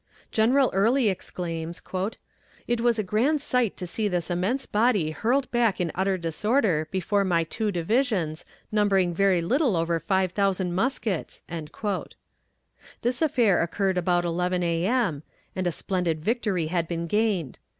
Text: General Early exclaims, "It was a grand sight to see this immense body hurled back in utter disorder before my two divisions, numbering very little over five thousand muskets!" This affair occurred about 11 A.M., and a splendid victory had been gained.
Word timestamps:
General 0.31 0.71
Early 0.73 1.09
exclaims, 1.09 1.79
"It 2.67 2.81
was 2.81 2.97
a 2.97 3.03
grand 3.03 3.39
sight 3.39 3.77
to 3.77 3.85
see 3.85 4.07
this 4.07 4.31
immense 4.31 4.65
body 4.65 5.11
hurled 5.11 5.51
back 5.51 5.79
in 5.79 5.91
utter 5.93 6.17
disorder 6.17 6.87
before 6.89 7.23
my 7.23 7.43
two 7.43 7.71
divisions, 7.71 8.43
numbering 8.71 9.13
very 9.13 9.43
little 9.43 9.75
over 9.75 9.99
five 9.99 10.31
thousand 10.31 10.73
muskets!" 10.73 11.43
This 13.03 13.21
affair 13.21 13.61
occurred 13.61 13.99
about 13.99 14.25
11 14.25 14.63
A.M., 14.63 15.21
and 15.55 15.67
a 15.67 15.71
splendid 15.71 16.25
victory 16.25 16.65
had 16.65 16.87
been 16.87 17.05
gained. 17.05 17.59